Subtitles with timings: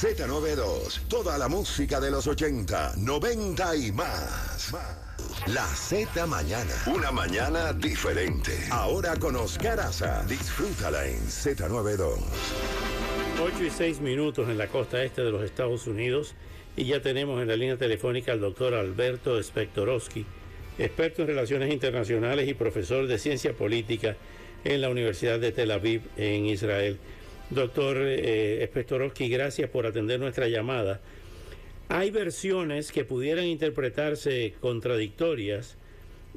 [0.00, 4.72] Z92, toda la música de los 80, 90 y más.
[5.48, 6.72] La Z Mañana.
[6.86, 8.52] Una mañana diferente.
[8.70, 10.24] Ahora con Oscar Aza.
[10.26, 12.14] Disfrútala en Z92.
[13.44, 16.34] 8 y 6 minutos en la costa este de los Estados Unidos
[16.78, 20.24] y ya tenemos en la línea telefónica al doctor Alberto Spectorowski,
[20.78, 24.16] experto en relaciones internacionales y profesor de ciencia política
[24.64, 26.98] en la Universidad de Tel Aviv en Israel.
[27.50, 31.00] Doctor eh, Spectorowski, gracias por atender nuestra llamada.
[31.88, 35.76] Hay versiones que pudieran interpretarse contradictorias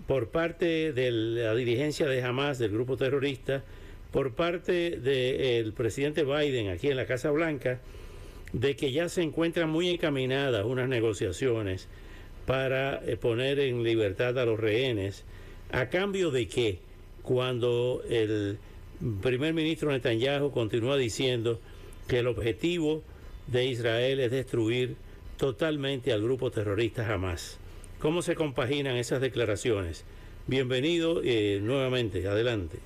[0.07, 3.63] por parte de la dirigencia de Hamas, del grupo terrorista,
[4.11, 7.79] por parte del presidente Biden aquí en la Casa Blanca,
[8.51, 11.89] de que ya se encuentran muy encaminadas unas negociaciones
[12.47, 15.25] para eh, poner en libertad a los rehenes,
[15.71, 16.79] a cambio de que
[17.21, 18.57] cuando el
[19.21, 21.59] primer ministro Netanyahu continúa diciendo
[22.07, 23.03] que el objetivo
[23.47, 24.95] de Israel es destruir
[25.37, 27.59] totalmente al grupo terrorista Hamas.
[27.99, 30.05] ¿Cómo se compaginan esas declaraciones?
[30.47, 32.79] Bienvenido eh, nuevamente, adelante.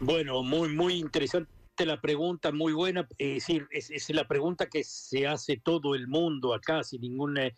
[0.00, 1.48] Bueno, muy, muy interesante
[1.78, 3.08] la pregunta, muy buena.
[3.18, 7.50] Es decir, es, la pregunta que se hace todo el mundo acá, sin ninguna,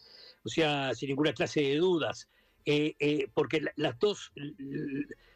[0.45, 2.29] o sea, sin ninguna clase de dudas.
[2.65, 4.33] Eh, eh, porque las dos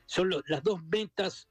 [0.07, 1.49] son las dos metas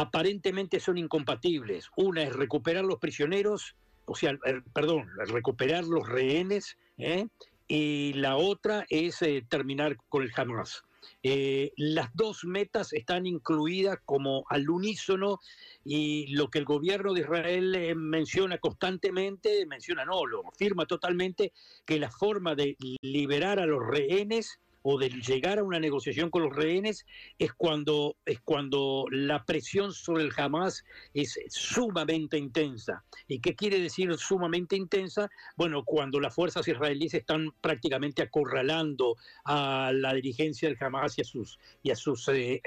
[0.00, 1.90] aparentemente son incompatibles.
[1.96, 3.76] Una es recuperar los prisioneros
[4.08, 4.38] o sea,
[4.72, 7.26] perdón, recuperar los rehenes, ¿eh?
[7.68, 10.82] y la otra es eh, terminar con el Hamas.
[11.22, 15.40] Eh, las dos metas están incluidas como al unísono
[15.84, 21.52] y lo que el gobierno de Israel menciona constantemente, menciona no, lo afirma totalmente,
[21.84, 26.42] que la forma de liberar a los rehenes o de llegar a una negociación con
[26.42, 27.04] los rehenes
[27.38, 30.84] es cuando, es cuando la presión sobre el Hamas
[31.14, 33.04] es sumamente intensa.
[33.26, 35.30] ¿Y qué quiere decir sumamente intensa?
[35.56, 41.24] Bueno, cuando las fuerzas israelíes están prácticamente acorralando a la dirigencia del Hamas y a
[41.24, 42.60] sus, y a sus, eh,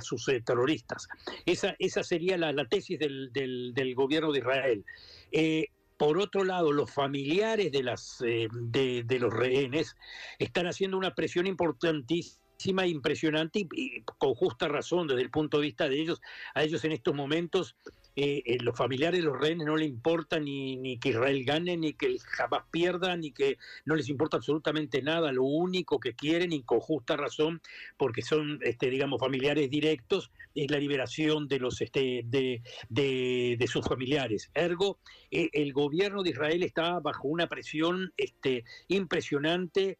[0.00, 1.08] sus eh, terroristas.
[1.46, 4.84] Esa, esa sería la, tesis del, del, gobierno de Israel.
[5.32, 5.66] Eh,
[6.00, 9.96] por otro lado, los familiares de, las, eh, de, los rehenes
[10.38, 15.90] están haciendo una presión importantísima impresionante y, con justa razón desde el punto de vista
[15.90, 16.22] de ellos.
[16.54, 17.76] A ellos en estos momentos
[18.22, 21.94] eh, eh, los familiares de los rehenes no les importa ni, que Israel gane, ni
[21.94, 25.32] que jamás pierda, ni que no les importa absolutamente nada.
[25.32, 27.62] Lo único que quieren, y con justa razón,
[27.96, 32.60] porque son, este, digamos, familiares directos, es la liberación de los este, de,
[32.90, 34.50] de, sus familiares.
[34.52, 34.98] Ergo,
[35.30, 39.96] eh, el gobierno de Israel está bajo una presión este, impresionante,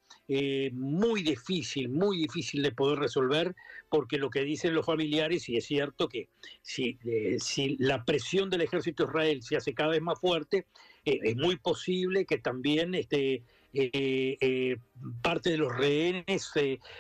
[0.73, 3.57] muy difícil, muy difícil de poder resolver,
[3.91, 6.29] porque lo que dicen los familiares, y es cierto que
[6.63, 6.99] si,
[7.39, 10.67] si la presión del ejército Israel se hace cada vez más fuerte,
[11.05, 13.43] eh, es muy posible que también este,
[13.73, 14.77] eh, eh,
[15.23, 16.51] parte de los rehenes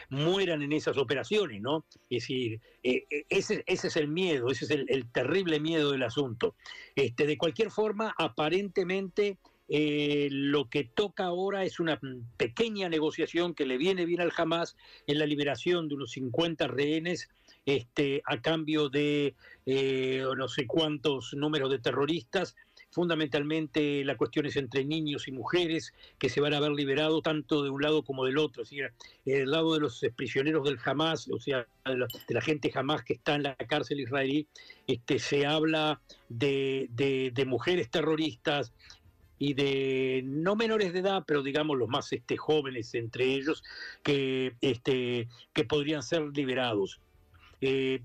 [0.09, 1.84] mueran en esas operaciones, ¿no?
[2.09, 6.55] Es decir, ese, es el miedo, ese es el, terrible miedo del asunto.
[6.95, 9.39] Este, de cualquier forma, aparentemente
[9.70, 12.00] lo que toca ahora es una
[12.36, 14.76] pequeña negociación que le viene bien al Hamas
[15.06, 17.28] en la liberación de unos 50 rehenes
[17.66, 19.34] este, a cambio de
[19.66, 22.56] eh, no sé cuántos números de terroristas.
[22.92, 27.62] Fundamentalmente la cuestión es entre niños y mujeres que se van a ver liberados tanto
[27.62, 28.62] de un lado como del otro.
[28.62, 28.92] Es decir,
[29.25, 33.36] el lado de los prisioneros del Hamas, o sea, de la, gente Hamas que está
[33.36, 34.48] en la cárcel israelí,
[34.88, 36.88] este, se habla de,
[37.47, 38.72] mujeres terroristas,
[39.41, 43.65] y de no menores de edad, pero digamos los más este, jóvenes entre ellos,
[44.03, 47.01] que, este, que podrían ser liberados.
[47.63, 48.03] Eh,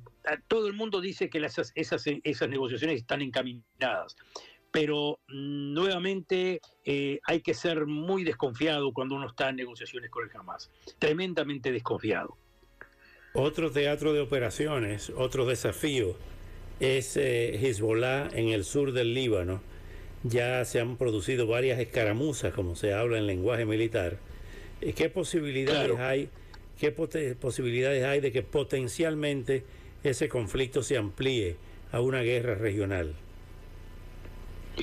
[0.47, 4.15] todo el mundo dice que esas, esas negociaciones están encaminadas,
[4.71, 10.35] pero nuevamente eh, hay que ser muy desconfiado cuando uno está en negociaciones con el
[10.37, 12.37] Hamas, tremendamente desconfiado.
[13.33, 16.15] Otro teatro de operaciones, otro desafío
[16.79, 19.74] es eh, Hezbollah en el sur del Líbano.
[20.27, 24.17] Ya se han producido varias escaramuzas, como se habla en lenguaje militar.
[24.95, 26.29] ¿Qué posibilidades hay?
[26.79, 29.63] ¿Qué posibilidades hay de que potencialmente
[30.03, 31.57] ese conflicto se amplíe
[31.91, 33.13] a una guerra regional?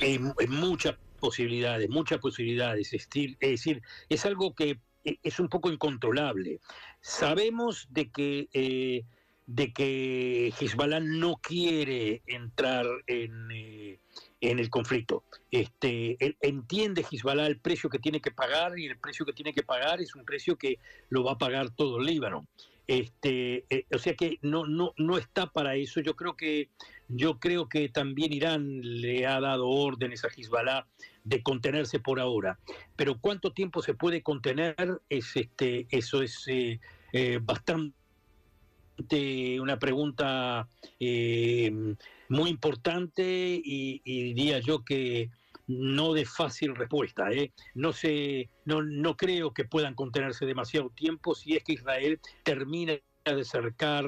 [0.01, 0.17] Hay,
[0.47, 2.93] muchas posibilidades, muchas posibilidades.
[2.93, 6.61] Es decir, es algo que e, es un poco incontrolable.
[7.01, 9.03] sabemos de que, eh,
[9.45, 13.99] de que Hezbollah no quiere entrar en, eh,
[14.43, 15.23] en el conflicto.
[15.51, 19.63] Este, entiende Hezbollah el precio que tiene que pagar y el precio que tiene que
[19.63, 20.79] pagar es un precio que
[21.09, 22.45] lo va a pagar todo el Líbano.
[22.85, 26.01] Este, eh, o sea que no, no, no está para eso.
[26.01, 26.69] Yo creo que
[27.07, 30.85] yo creo que también Irán le ha dado órdenes a Hezbollah
[31.23, 32.59] de contenerse por ahora.
[32.97, 34.75] Pero cuánto tiempo se puede contener
[35.09, 36.81] es este, eso es eh,
[37.13, 37.95] eh, bastante
[39.59, 40.67] una pregunta
[40.99, 45.29] muy importante y, diría yo que
[45.67, 47.31] no de fácil respuesta.
[47.31, 47.51] ¿eh?
[47.73, 52.93] No, sé, no, no creo que puedan contenerse demasiado tiempo si es que Israel termina
[53.25, 54.05] de cercar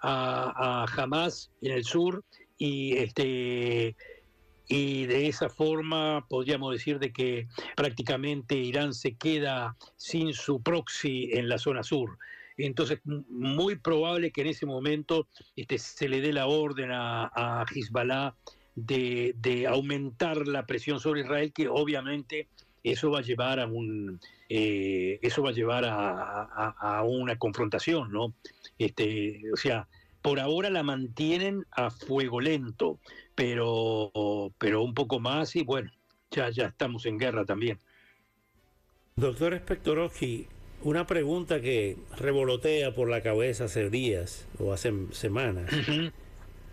[0.00, 2.24] a, a Hamas en el sur
[2.58, 3.94] y este
[4.68, 7.46] y de esa forma podríamos decir de que
[7.76, 12.18] prácticamente Irán se queda sin su proxy en la zona sur.
[12.56, 17.64] Entonces, muy probable que en ese momento este, se le dé la orden a, a
[17.70, 18.34] Hezbollah
[18.76, 22.48] de, aumentar la presión sobre Israel, que obviamente
[22.84, 28.34] eso va a llevar a un eh, eso va a llevar a, una confrontación, ¿no?
[28.78, 29.88] Este, o sea,
[30.22, 33.00] por ahora la mantienen a fuego lento,
[33.34, 35.90] pero, pero un poco más y bueno,
[36.30, 37.78] ya, ya estamos en guerra también.
[39.16, 40.46] Doctor Spectorowski,
[40.82, 45.70] una pregunta que revolotea por la cabeza hace días o hace semanas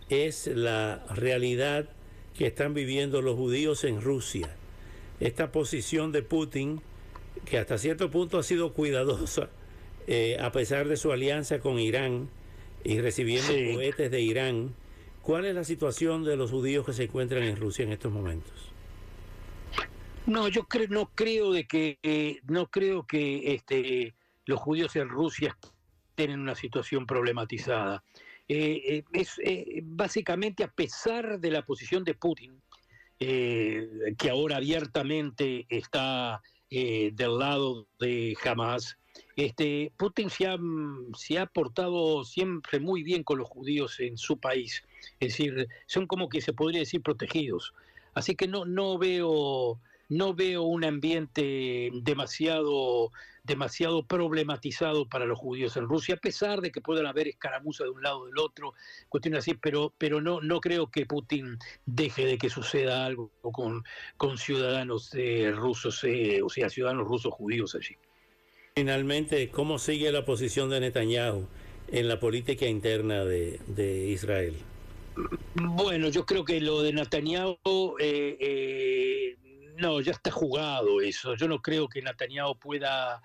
[0.10, 1.90] es la realidad
[2.38, 4.50] que están viviendo los judíos en Rusia.
[5.20, 6.82] Esta posición de Putin,
[7.46, 9.50] que hasta cierto punto ha sido cuidadosa,
[10.08, 12.30] eh, a pesar de su alianza con Irán
[12.84, 14.74] y recibiendo cohetes de Irán,
[15.22, 18.73] ¿cuál es la situación de los judíos que se encuentran en Rusia en estos momentos?
[20.26, 24.16] No, yo creo, no creo de que eh, no creo que este,
[24.46, 25.58] los judíos en Rusia
[26.16, 28.04] tienen una situación problematizada.
[28.48, 29.38] Eh, eh, es
[29.84, 32.62] básicamente a pesar de la posición de Putin,
[33.20, 38.98] que ahora abiertamente está del lado de Hamas,
[39.38, 40.58] este, Putin se ha,
[41.16, 44.84] se ha portado siempre muy bien con los judíos en su país,
[45.22, 47.74] es decir, son como que se podría decir protegidos.
[48.14, 49.80] Así que no, no veo
[50.10, 53.12] no veo un ambiente demasiado,
[53.44, 57.92] demasiado problematizado para los judíos en Rusia, a pesar de que puedan haber escaramuzas de
[57.92, 58.74] un lado o del otro,
[59.10, 63.84] cuestiones así, pero, pero no, no creo que Putin deje de que suceda algo con,
[64.18, 67.96] con ciudadanos eh, rusos, eh, o sea, ciudadanos rusos judíos allí.
[68.76, 71.48] Finalmente, ¿cómo sigue la posición de Netanyahu
[71.90, 74.56] en la política interna de, de Israel?
[75.54, 77.58] Bueno, yo creo que lo de Netanyahu
[78.00, 79.38] eh,
[79.78, 81.36] no, ya está jugado eso.
[81.36, 83.22] Yo no creo que Netanyahu pueda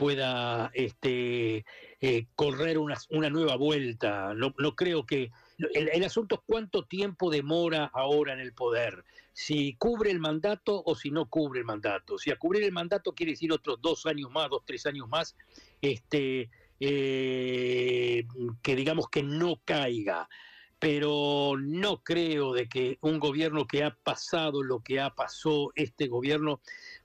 [0.00, 1.66] pueda este,
[2.00, 4.32] eh, correr una, una, nueva vuelta.
[4.32, 5.30] No, no creo que...
[5.74, 9.04] El, asunto es cuánto tiempo demora ahora en el poder.
[9.34, 12.16] Si cubre el mandato o si no cubre el mandato.
[12.16, 15.36] Si a cubrir el mandato quiere decir otros dos años más, dos, tres años más,
[15.82, 16.48] este,
[16.80, 18.26] eh,
[18.62, 20.30] que digamos que no caiga
[20.80, 26.08] pero no creo de que un gobierno que ha pasado lo que ha pasado este
[26.08, 26.60] gobierno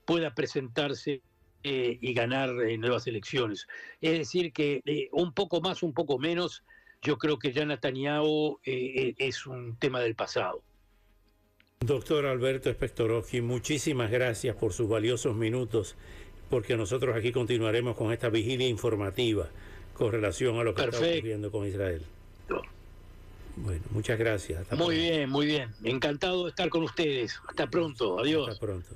[0.06, 1.20] pueda presentarse
[1.62, 3.66] eh, y ganar en nuevas elecciones.
[4.00, 6.64] Es decir, que eh, un poco más, un poco menos,
[7.02, 10.62] yo creo que ya Netanyahu eh, es un tema del pasado.
[11.80, 15.96] Doctor Alberto Espectorowski, muchísimas gracias por sus valiosos minutos,
[16.48, 19.50] porque nosotros aquí continuaremos con esta vigilia informativa
[19.92, 22.02] con relación a lo que está ocurriendo con Israel.
[23.56, 24.70] Bueno, muchas gracias.
[24.72, 25.70] muy bien, muy bien.
[25.82, 27.40] Encantado de estar con ustedes.
[27.48, 28.18] Hasta pronto.
[28.18, 28.48] Adiós.
[28.48, 28.94] Hasta pronto.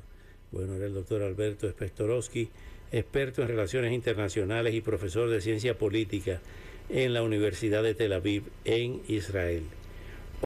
[0.53, 2.51] Bueno, era el doctor Alberto Spectorowski,
[2.93, 6.41] experto en relaciones internacionales y profesor de ciencia política
[6.89, 9.63] en la Universidad de Tel Aviv, en Israel.